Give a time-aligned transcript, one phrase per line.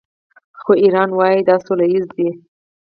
[0.61, 2.27] خو ایران وايي دا سوله ییز دی.